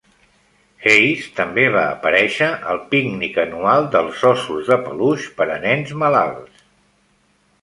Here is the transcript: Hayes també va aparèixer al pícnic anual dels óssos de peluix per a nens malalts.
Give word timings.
Hayes 0.85 1.25
també 1.39 1.65
va 1.75 1.83
aparèixer 1.89 2.47
al 2.73 2.81
pícnic 2.95 3.37
anual 3.43 3.85
dels 3.97 4.25
óssos 4.31 4.73
de 4.73 4.79
peluix 4.89 5.29
per 5.39 5.49
a 5.59 5.61
nens 5.69 5.95
malalts. 6.07 6.67